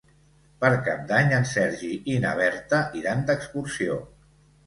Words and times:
Per 0.63 0.69
Cap 0.85 1.03
d'Any 1.09 1.33
en 1.39 1.43
Sergi 1.49 1.91
i 2.13 2.17
na 2.25 2.31
Berta 2.41 2.79
iran 3.01 3.23
d'excursió. 3.27 4.01